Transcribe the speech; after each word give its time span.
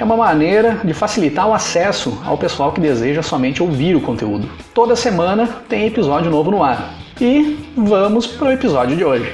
É 0.00 0.04
uma 0.04 0.16
maneira 0.16 0.80
de 0.82 0.94
facilitar 0.94 1.46
o 1.46 1.52
acesso 1.52 2.22
ao 2.24 2.38
pessoal 2.38 2.72
que 2.72 2.80
deseja 2.80 3.22
somente 3.22 3.62
ouvir 3.62 3.94
o 3.94 4.00
conteúdo. 4.00 4.48
Toda 4.72 4.96
semana 4.96 5.46
tem 5.68 5.86
episódio 5.86 6.30
novo 6.30 6.50
no 6.50 6.64
ar. 6.64 6.94
E 7.20 7.58
vamos 7.76 8.26
para 8.26 8.48
o 8.48 8.50
episódio 8.50 8.96
de 8.96 9.04
hoje. 9.04 9.30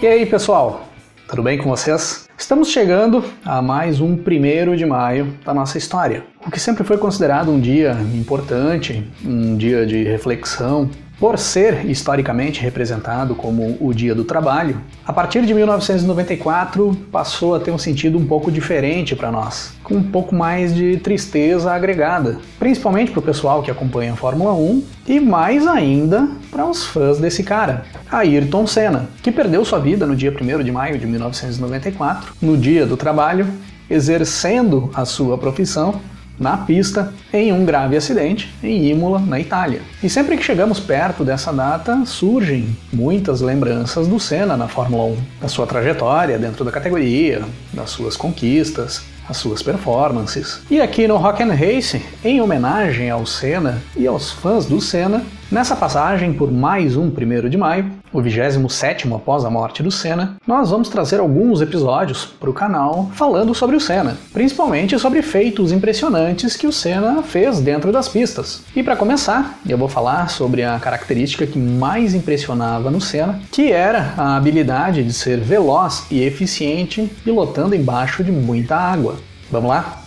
E 0.00 0.06
aí, 0.06 0.24
pessoal? 0.24 0.88
Tudo 1.28 1.42
bem 1.42 1.58
com 1.58 1.68
vocês? 1.68 2.26
Estamos 2.38 2.70
chegando 2.70 3.22
a 3.44 3.60
mais 3.60 4.00
um 4.00 4.16
primeiro 4.16 4.74
de 4.78 4.86
maio 4.86 5.34
da 5.44 5.52
nossa 5.52 5.76
história. 5.76 6.24
O 6.46 6.50
que 6.50 6.58
sempre 6.58 6.84
foi 6.84 6.96
considerado 6.96 7.50
um 7.50 7.60
dia 7.60 7.94
importante, 8.14 9.06
um 9.22 9.58
dia 9.58 9.84
de 9.84 10.04
reflexão, 10.04 10.88
por 11.22 11.38
ser 11.38 11.88
historicamente 11.88 12.60
representado 12.60 13.36
como 13.36 13.76
o 13.80 13.94
Dia 13.94 14.12
do 14.12 14.24
Trabalho, 14.24 14.80
a 15.06 15.12
partir 15.12 15.46
de 15.46 15.54
1994 15.54 16.96
passou 17.12 17.54
a 17.54 17.60
ter 17.60 17.70
um 17.70 17.78
sentido 17.78 18.18
um 18.18 18.26
pouco 18.26 18.50
diferente 18.50 19.14
para 19.14 19.30
nós, 19.30 19.72
com 19.84 19.94
um 19.94 20.02
pouco 20.02 20.34
mais 20.34 20.74
de 20.74 20.96
tristeza 20.96 21.72
agregada, 21.72 22.38
principalmente 22.58 23.12
para 23.12 23.20
o 23.20 23.22
pessoal 23.22 23.62
que 23.62 23.70
acompanha 23.70 24.14
a 24.14 24.16
Fórmula 24.16 24.52
1 24.52 24.82
e 25.06 25.20
mais 25.20 25.64
ainda 25.64 26.28
para 26.50 26.66
os 26.66 26.84
fãs 26.84 27.18
desse 27.18 27.44
cara, 27.44 27.84
Ayrton 28.10 28.66
Senna, 28.66 29.08
que 29.22 29.30
perdeu 29.30 29.64
sua 29.64 29.78
vida 29.78 30.04
no 30.04 30.16
dia 30.16 30.32
1 30.32 30.64
de 30.64 30.72
maio 30.72 30.98
de 30.98 31.06
1994, 31.06 32.34
no 32.42 32.56
Dia 32.56 32.84
do 32.84 32.96
Trabalho, 32.96 33.46
exercendo 33.88 34.90
a 34.92 35.04
sua 35.04 35.38
profissão 35.38 36.00
na 36.42 36.56
pista 36.58 37.14
em 37.32 37.52
um 37.52 37.64
grave 37.64 37.96
acidente 37.96 38.52
em 38.62 38.90
Imola, 38.90 39.18
na 39.18 39.40
Itália. 39.40 39.80
E 40.02 40.10
sempre 40.10 40.36
que 40.36 40.42
chegamos 40.42 40.80
perto 40.80 41.24
dessa 41.24 41.52
data, 41.52 42.04
surgem 42.04 42.76
muitas 42.92 43.40
lembranças 43.40 44.06
do 44.08 44.18
Senna 44.18 44.56
na 44.56 44.68
Fórmula 44.68 45.04
1, 45.04 45.16
da 45.40 45.48
sua 45.48 45.66
trajetória 45.66 46.38
dentro 46.38 46.64
da 46.64 46.72
categoria, 46.72 47.42
das 47.72 47.90
suas 47.90 48.16
conquistas, 48.16 49.02
as 49.28 49.36
suas 49.36 49.62
performances. 49.62 50.60
E 50.70 50.80
aqui 50.80 51.06
no 51.06 51.16
Rock 51.16 51.42
and 51.42 51.54
Race, 51.54 52.02
em 52.24 52.40
homenagem 52.40 53.08
ao 53.08 53.24
Senna 53.24 53.80
e 53.96 54.06
aos 54.06 54.30
fãs 54.30 54.66
do 54.66 54.80
Senna, 54.80 55.22
nessa 55.52 55.76
passagem 55.76 56.32
por 56.32 56.50
mais 56.50 56.96
um 56.96 57.08
1 57.08 57.48
de 57.50 57.58
maio, 57.58 57.92
o 58.10 58.22
27 58.22 59.12
após 59.12 59.44
a 59.44 59.50
morte 59.50 59.82
do 59.82 59.90
Senna, 59.90 60.36
nós 60.46 60.70
vamos 60.70 60.88
trazer 60.88 61.20
alguns 61.20 61.60
episódios 61.60 62.24
para 62.24 62.48
o 62.48 62.54
canal 62.54 63.10
falando 63.12 63.54
sobre 63.54 63.76
o 63.76 63.80
Senna, 63.80 64.16
principalmente 64.32 64.98
sobre 64.98 65.20
feitos 65.20 65.70
impressionantes 65.70 66.56
que 66.56 66.66
o 66.66 66.72
Senna 66.72 67.22
fez 67.22 67.60
dentro 67.60 67.92
das 67.92 68.08
pistas. 68.08 68.62
E 68.74 68.82
para 68.82 68.96
começar, 68.96 69.58
eu 69.68 69.76
vou 69.76 69.88
falar 69.88 70.30
sobre 70.30 70.62
a 70.62 70.78
característica 70.78 71.46
que 71.46 71.58
mais 71.58 72.14
impressionava 72.14 72.90
no 72.90 73.00
Senna, 73.00 73.38
que 73.50 73.70
era 73.70 74.14
a 74.16 74.36
habilidade 74.36 75.04
de 75.04 75.12
ser 75.12 75.38
veloz 75.38 76.06
e 76.10 76.22
eficiente 76.22 77.12
pilotando 77.22 77.74
embaixo 77.74 78.24
de 78.24 78.32
muita 78.32 78.74
água. 78.74 79.16
Vamos 79.50 79.68
lá? 79.68 80.01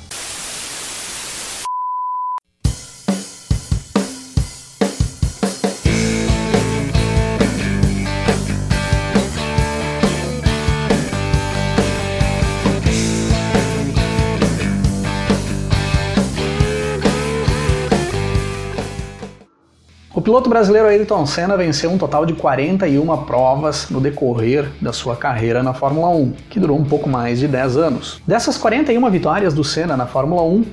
Piloto 20.26 20.50
brasileiro 20.50 20.88
Ayrton 20.88 21.24
Senna 21.28 21.56
venceu 21.56 21.92
um 21.92 22.00
total 22.00 22.26
de 22.26 22.34
41 22.34 23.06
provas 23.26 23.92
no 23.92 24.02
decorrer 24.02 24.66
da 24.82 24.92
sua 24.92 25.16
carreira 25.16 25.62
na 25.62 25.72
Fórmula 25.72 26.10
1, 26.10 26.34
que 26.50 26.60
durou 26.60 26.80
um 26.80 26.84
pouco 26.84 27.08
mais 27.08 27.38
de 27.38 27.48
10 27.48 27.78
anos. 27.78 28.22
Dessas 28.26 28.58
41 28.58 29.08
vitórias 29.12 29.54
do 29.54 29.64
Senna 29.64 29.96
na 29.96 30.08
Fórmula 30.08 30.42
1, 30.42 30.66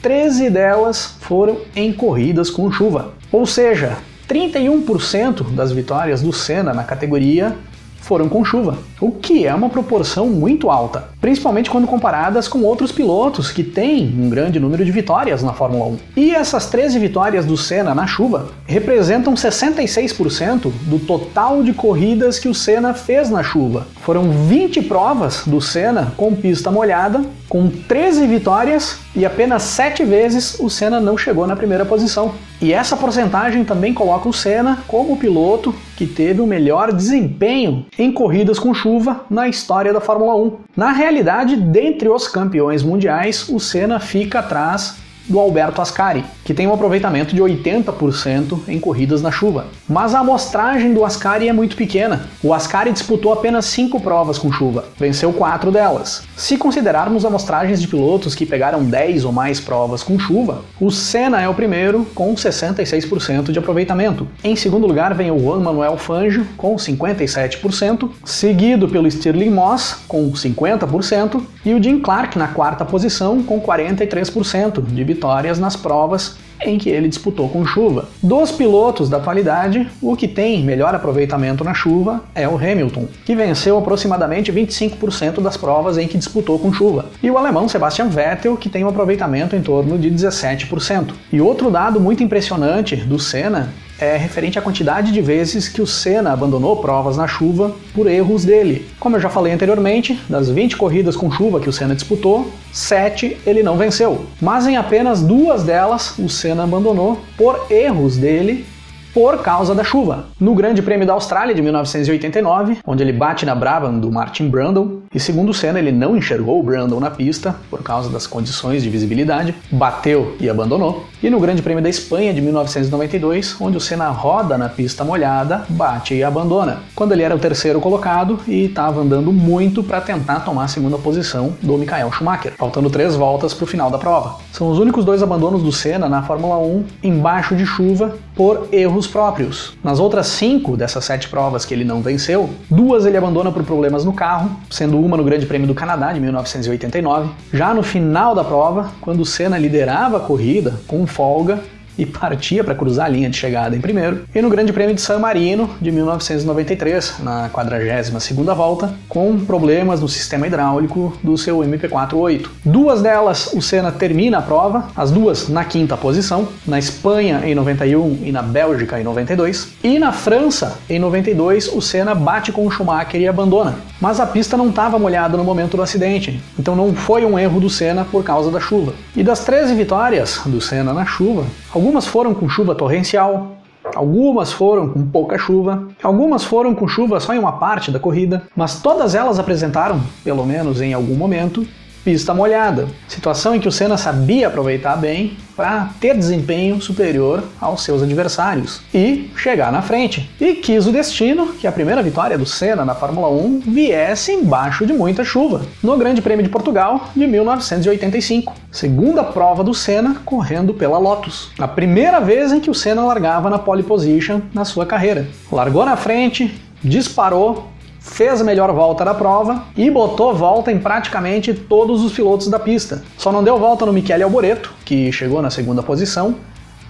13 0.00 0.48
delas 0.50 1.16
foram 1.22 1.56
em 1.74 1.92
corridas 1.92 2.50
com 2.50 2.70
chuva. 2.70 3.12
Ou 3.32 3.44
seja, 3.44 3.96
31% 4.28 5.56
das 5.56 5.72
vitórias 5.72 6.22
do 6.22 6.32
Senna 6.32 6.72
na 6.72 6.84
categoria 6.84 7.56
foram 8.00 8.28
com 8.28 8.44
chuva, 8.44 8.78
o 9.00 9.10
que 9.10 9.46
é 9.46 9.54
uma 9.54 9.70
proporção 9.70 10.28
muito 10.28 10.70
alta, 10.70 11.08
principalmente 11.20 11.70
quando 11.70 11.86
comparadas 11.86 12.46
com 12.46 12.62
outros 12.62 12.92
pilotos 12.92 13.50
que 13.50 13.64
têm 13.64 14.14
um 14.18 14.28
grande 14.28 14.60
número 14.60 14.84
de 14.84 14.92
vitórias 14.92 15.42
na 15.42 15.54
Fórmula 15.54 15.86
1. 15.86 15.98
E 16.16 16.34
essas 16.34 16.66
13 16.66 16.98
vitórias 16.98 17.46
do 17.46 17.56
Senna 17.56 17.94
na 17.94 18.06
chuva 18.06 18.48
representam 18.66 19.32
66% 19.34 20.70
do 20.82 20.98
total 20.98 21.62
de 21.62 21.72
corridas 21.72 22.38
que 22.38 22.48
o 22.48 22.54
Senna 22.54 22.92
fez 22.92 23.30
na 23.30 23.42
chuva. 23.42 23.86
Foram 24.02 24.30
20 24.30 24.82
provas 24.82 25.44
do 25.46 25.60
Senna 25.60 26.12
com 26.16 26.34
pista 26.34 26.70
molhada, 26.70 27.22
com 27.48 27.68
13 27.68 28.26
vitórias 28.26 28.98
e 29.16 29.24
apenas 29.24 29.62
7 29.62 30.04
vezes 30.04 30.58
o 30.60 30.68
Senna 30.68 31.00
não 31.00 31.16
chegou 31.16 31.46
na 31.46 31.56
primeira 31.56 31.84
posição. 31.84 32.32
E 32.60 32.72
essa 32.72 32.96
porcentagem 32.96 33.64
também 33.64 33.94
coloca 33.94 34.28
o 34.28 34.32
Senna 34.32 34.78
como 34.86 35.14
o 35.14 35.16
piloto 35.16 35.74
que 35.96 36.06
teve 36.06 36.40
o 36.40 36.46
melhor 36.46 36.92
desempenho 36.92 37.86
em 37.98 38.12
corridas 38.12 38.58
com 38.58 38.72
chuva 38.72 38.89
na 39.28 39.48
história 39.48 39.92
da 39.92 40.00
Fórmula 40.00 40.34
1. 40.34 40.56
Na 40.76 40.92
realidade, 40.92 41.56
dentre 41.56 42.08
os 42.08 42.26
campeões 42.26 42.82
mundiais, 42.82 43.48
o 43.48 43.60
Senna 43.60 44.00
fica 44.00 44.40
atrás 44.40 44.96
do 45.28 45.38
Alberto 45.38 45.80
Ascari, 45.80 46.24
que 46.50 46.54
tem 46.54 46.66
um 46.66 46.74
aproveitamento 46.74 47.32
de 47.32 47.40
80% 47.40 48.62
em 48.66 48.80
corridas 48.80 49.22
na 49.22 49.30
chuva. 49.30 49.66
Mas 49.88 50.16
a 50.16 50.18
amostragem 50.18 50.92
do 50.92 51.04
Ascari 51.04 51.48
é 51.48 51.52
muito 51.52 51.76
pequena. 51.76 52.26
O 52.42 52.52
Ascari 52.52 52.90
disputou 52.90 53.32
apenas 53.32 53.66
5 53.66 54.00
provas 54.00 54.36
com 54.36 54.50
chuva, 54.50 54.86
venceu 54.98 55.32
4 55.32 55.70
delas. 55.70 56.24
Se 56.36 56.56
considerarmos 56.56 57.24
amostragens 57.24 57.80
de 57.80 57.86
pilotos 57.86 58.34
que 58.34 58.44
pegaram 58.44 58.82
10 58.82 59.26
ou 59.26 59.30
mais 59.30 59.60
provas 59.60 60.02
com 60.02 60.18
chuva, 60.18 60.64
o 60.80 60.90
Senna 60.90 61.40
é 61.40 61.48
o 61.48 61.54
primeiro 61.54 62.04
com 62.16 62.34
66% 62.34 63.52
de 63.52 63.58
aproveitamento. 63.60 64.26
Em 64.42 64.56
segundo 64.56 64.88
lugar 64.88 65.14
vem 65.14 65.30
o 65.30 65.38
Juan 65.38 65.60
Manuel 65.60 65.96
Fangio 65.98 66.44
com 66.56 66.74
57%, 66.74 68.10
seguido 68.24 68.88
pelo 68.88 69.08
Stirling 69.08 69.50
Moss 69.50 69.98
com 70.08 70.28
50% 70.32 71.40
e 71.64 71.72
o 71.74 71.80
Jim 71.80 72.00
Clark 72.00 72.36
na 72.36 72.48
quarta 72.48 72.84
posição 72.84 73.40
com 73.40 73.60
43% 73.60 74.84
de 74.84 75.04
vitórias 75.04 75.56
nas 75.56 75.76
provas 75.76 76.39
em 76.64 76.78
que 76.78 76.88
ele 76.88 77.08
disputou 77.08 77.48
com 77.48 77.64
chuva. 77.64 78.08
Dos 78.22 78.52
pilotos 78.52 79.08
da 79.08 79.16
atualidade, 79.16 79.88
o 80.00 80.16
que 80.16 80.28
tem 80.28 80.62
melhor 80.62 80.94
aproveitamento 80.94 81.64
na 81.64 81.74
chuva 81.74 82.22
é 82.34 82.48
o 82.48 82.56
Hamilton, 82.56 83.06
que 83.24 83.34
venceu 83.34 83.78
aproximadamente 83.78 84.52
25% 84.52 85.40
das 85.40 85.56
provas 85.56 85.98
em 85.98 86.06
que 86.06 86.18
disputou 86.18 86.58
com 86.58 86.72
chuva, 86.72 87.06
e 87.22 87.30
o 87.30 87.38
alemão 87.38 87.68
Sebastian 87.68 88.08
Vettel, 88.08 88.56
que 88.56 88.68
tem 88.68 88.84
um 88.84 88.88
aproveitamento 88.88 89.56
em 89.56 89.62
torno 89.62 89.98
de 89.98 90.10
17%. 90.10 91.12
E 91.32 91.40
outro 91.40 91.70
dado 91.70 92.00
muito 92.00 92.22
impressionante 92.22 92.96
do 92.96 93.18
Senna 93.18 93.68
é 94.00 94.16
referente 94.16 94.58
à 94.58 94.62
quantidade 94.62 95.12
de 95.12 95.20
vezes 95.20 95.68
que 95.68 95.82
o 95.82 95.86
Senna 95.86 96.32
abandonou 96.32 96.76
provas 96.76 97.16
na 97.16 97.28
chuva 97.28 97.74
por 97.94 98.06
erros 98.06 98.44
dele. 98.44 98.88
Como 98.98 99.16
eu 99.16 99.20
já 99.20 99.28
falei 99.28 99.52
anteriormente, 99.52 100.18
das 100.28 100.48
20 100.48 100.76
corridas 100.76 101.16
com 101.16 101.30
chuva 101.30 101.60
que 101.60 101.68
o 101.68 101.72
Senna 101.72 101.94
disputou, 101.94 102.50
7 102.72 103.36
ele 103.46 103.62
não 103.62 103.76
venceu. 103.76 104.24
Mas 104.40 104.66
em 104.66 104.76
apenas 104.76 105.20
duas 105.20 105.62
delas 105.62 106.18
o 106.18 106.28
Senna 106.28 106.64
abandonou 106.64 107.20
por 107.36 107.66
erros 107.70 108.16
dele 108.16 108.64
por 109.12 109.42
causa 109.42 109.74
da 109.74 109.84
chuva. 109.84 110.26
No 110.38 110.54
Grande 110.54 110.82
Prêmio 110.82 111.06
da 111.06 111.12
Austrália 111.12 111.54
de 111.54 111.62
1989, 111.62 112.78
onde 112.86 113.02
ele 113.02 113.12
bate 113.12 113.44
na 113.44 113.54
Brabham 113.54 113.98
do 113.98 114.10
Martin 114.10 114.48
Brundle, 114.48 115.02
e 115.14 115.18
segundo 115.18 115.52
Senna 115.52 115.78
ele 115.78 115.92
não 115.92 116.16
enxergou 116.16 116.60
o 116.60 116.62
Brundle 116.62 117.00
na 117.00 117.10
pista 117.10 117.56
por 117.68 117.82
causa 117.82 118.08
das 118.08 118.26
condições 118.26 118.82
de 118.82 118.90
visibilidade, 118.90 119.54
bateu 119.70 120.36
e 120.40 120.48
abandonou. 120.48 121.06
E 121.22 121.28
no 121.28 121.40
Grande 121.40 121.62
Prêmio 121.62 121.82
da 121.82 121.88
Espanha 121.88 122.32
de 122.32 122.40
1992, 122.40 123.56
onde 123.60 123.76
o 123.76 123.80
Senna 123.80 124.08
roda 124.08 124.56
na 124.56 124.68
pista 124.68 125.04
molhada, 125.04 125.64
bate 125.68 126.14
e 126.14 126.24
abandona, 126.24 126.78
quando 126.94 127.12
ele 127.12 127.22
era 127.22 127.34
o 127.34 127.38
terceiro 127.38 127.80
colocado 127.80 128.38
e 128.46 128.66
estava 128.66 129.00
andando 129.00 129.32
muito 129.32 129.82
para 129.82 130.00
tentar 130.00 130.40
tomar 130.40 130.64
a 130.64 130.68
segunda 130.68 130.96
posição 130.96 131.54
do 131.60 131.76
Michael 131.76 132.12
Schumacher, 132.12 132.52
faltando 132.56 132.88
três 132.88 133.14
voltas 133.16 133.52
para 133.52 133.64
o 133.64 133.66
final 133.66 133.90
da 133.90 133.98
prova. 133.98 134.36
São 134.52 134.70
os 134.70 134.78
únicos 134.78 135.04
dois 135.04 135.22
abandonos 135.22 135.62
do 135.62 135.72
Senna 135.72 136.08
na 136.08 136.22
Fórmula 136.22 136.58
1 136.58 136.84
embaixo 137.02 137.54
de 137.54 137.66
chuva 137.66 138.14
por 138.40 138.68
erros 138.72 139.06
próprios. 139.06 139.74
Nas 139.84 140.00
outras 140.00 140.26
cinco 140.26 140.74
dessas 140.74 141.04
sete 141.04 141.28
provas 141.28 141.66
que 141.66 141.74
ele 141.74 141.84
não 141.84 142.00
venceu, 142.00 142.48
duas 142.70 143.04
ele 143.04 143.18
abandona 143.18 143.52
por 143.52 143.62
problemas 143.64 144.02
no 144.02 144.14
carro, 144.14 144.50
sendo 144.70 144.98
uma 144.98 145.14
no 145.14 145.22
Grande 145.22 145.44
Prêmio 145.44 145.66
do 145.66 145.74
Canadá 145.74 146.10
de 146.10 146.20
1989. 146.20 147.28
Já 147.52 147.74
no 147.74 147.82
final 147.82 148.34
da 148.34 148.42
prova, 148.42 148.92
quando 149.02 149.26
Senna 149.26 149.58
liderava 149.58 150.16
a 150.16 150.20
corrida 150.20 150.80
com 150.86 151.06
folga, 151.06 151.62
e 152.00 152.06
partia 152.06 152.64
para 152.64 152.74
cruzar 152.74 153.06
a 153.06 153.08
linha 153.08 153.28
de 153.28 153.36
chegada 153.36 153.76
em 153.76 153.80
primeiro, 153.80 154.24
e 154.34 154.40
no 154.40 154.48
Grande 154.48 154.72
Prêmio 154.72 154.94
de 154.94 155.02
San 155.02 155.18
Marino 155.18 155.68
de 155.80 155.92
1993, 155.92 157.16
na 157.20 157.50
42ª 157.50 158.54
volta, 158.54 158.94
com 159.06 159.38
problemas 159.40 160.00
no 160.00 160.08
sistema 160.08 160.46
hidráulico 160.46 161.16
do 161.22 161.36
seu 161.36 161.58
MP48. 161.58 162.48
Duas 162.64 163.02
delas 163.02 163.52
o 163.52 163.60
Senna 163.60 163.92
termina 163.92 164.38
a 164.38 164.42
prova, 164.42 164.88
as 164.96 165.10
duas 165.10 165.48
na 165.48 165.62
quinta 165.64 165.96
posição, 165.96 166.48
na 166.66 166.78
Espanha 166.78 167.42
em 167.44 167.54
91 167.54 168.20
e 168.24 168.32
na 168.32 168.40
Bélgica 168.40 168.98
em 168.98 169.04
92, 169.04 169.74
e 169.84 169.98
na 169.98 170.10
França 170.10 170.78
em 170.88 170.98
92 170.98 171.68
o 171.68 171.82
Senna 171.82 172.14
bate 172.14 172.50
com 172.50 172.66
o 172.66 172.70
Schumacher 172.70 173.20
e 173.20 173.28
abandona. 173.28 173.76
Mas 174.00 174.18
a 174.18 174.26
pista 174.26 174.56
não 174.56 174.70
estava 174.70 174.98
molhada 174.98 175.36
no 175.36 175.44
momento 175.44 175.76
do 175.76 175.82
acidente, 175.82 176.42
então 176.58 176.74
não 176.74 176.94
foi 176.94 177.26
um 177.26 177.38
erro 177.38 177.60
do 177.60 177.68
Senna 177.68 178.06
por 178.10 178.24
causa 178.24 178.50
da 178.50 178.58
chuva. 178.58 178.94
E 179.14 179.22
das 179.22 179.44
13 179.44 179.74
vitórias 179.74 180.40
do 180.46 180.60
Senna 180.60 180.94
na 180.94 181.04
chuva, 181.04 181.44
Algumas 181.90 182.06
foram 182.06 182.32
com 182.32 182.48
chuva 182.48 182.72
torrencial, 182.72 183.56
algumas 183.96 184.52
foram 184.52 184.90
com 184.90 185.04
pouca 185.04 185.36
chuva, 185.36 185.88
algumas 186.00 186.44
foram 186.44 186.72
com 186.72 186.86
chuva 186.86 187.18
só 187.18 187.34
em 187.34 187.38
uma 187.40 187.54
parte 187.54 187.90
da 187.90 187.98
corrida, 187.98 188.44
mas 188.54 188.80
todas 188.80 189.16
elas 189.16 189.40
apresentaram, 189.40 190.00
pelo 190.22 190.46
menos 190.46 190.80
em 190.80 190.94
algum 190.94 191.16
momento, 191.16 191.66
pista 192.04 192.34
molhada, 192.34 192.88
situação 193.08 193.54
em 193.54 193.60
que 193.60 193.68
o 193.68 193.72
Senna 193.72 193.96
sabia 193.96 194.48
aproveitar 194.48 194.96
bem 194.96 195.36
para 195.56 195.90
ter 196.00 196.16
desempenho 196.16 196.80
superior 196.80 197.44
aos 197.60 197.82
seus 197.82 198.02
adversários 198.02 198.80
e 198.94 199.30
chegar 199.36 199.70
na 199.70 199.82
frente. 199.82 200.30
E 200.40 200.54
quis 200.54 200.86
o 200.86 200.92
destino 200.92 201.48
que 201.48 201.66
a 201.66 201.72
primeira 201.72 202.02
vitória 202.02 202.38
do 202.38 202.46
Senna 202.46 202.84
na 202.84 202.94
Fórmula 202.94 203.28
1 203.28 203.60
viesse 203.66 204.32
embaixo 204.32 204.86
de 204.86 204.92
muita 204.92 205.22
chuva, 205.22 205.62
no 205.82 205.96
Grande 205.98 206.22
Prêmio 206.22 206.42
de 206.42 206.48
Portugal 206.48 207.10
de 207.14 207.26
1985, 207.26 208.54
segunda 208.70 209.22
prova 209.22 209.62
do 209.62 209.74
Senna 209.74 210.16
correndo 210.24 210.72
pela 210.72 210.98
Lotus. 210.98 211.50
A 211.58 211.68
primeira 211.68 212.20
vez 212.20 212.52
em 212.52 212.60
que 212.60 212.70
o 212.70 212.74
Senna 212.74 213.04
largava 213.04 213.50
na 213.50 213.58
pole 213.58 213.82
position 213.82 214.40
na 214.54 214.64
sua 214.64 214.86
carreira. 214.86 215.28
Largou 215.52 215.84
na 215.84 215.96
frente, 215.96 216.58
disparou, 216.82 217.68
fez 218.00 218.40
a 218.40 218.44
melhor 218.44 218.72
volta 218.72 219.04
da 219.04 219.14
prova 219.14 219.64
e 219.76 219.90
botou 219.90 220.34
volta 220.34 220.72
em 220.72 220.78
praticamente 220.78 221.54
todos 221.54 222.02
os 222.02 222.12
pilotos 222.12 222.48
da 222.48 222.58
pista. 222.58 223.04
Só 223.16 223.30
não 223.30 223.44
deu 223.44 223.58
volta 223.58 223.86
no 223.86 223.92
Michele 223.92 224.22
Alboreto, 224.22 224.72
que 224.84 225.12
chegou 225.12 225.40
na 225.40 225.50
segunda 225.50 225.82
posição, 225.82 226.36